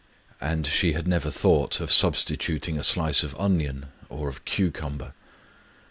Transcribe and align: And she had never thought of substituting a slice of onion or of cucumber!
And 0.41 0.65
she 0.65 0.93
had 0.93 1.07
never 1.07 1.29
thought 1.29 1.79
of 1.79 1.91
substituting 1.91 2.79
a 2.79 2.83
slice 2.83 3.21
of 3.21 3.35
onion 3.39 3.89
or 4.09 4.29
of 4.29 4.45
cucumber! 4.45 5.13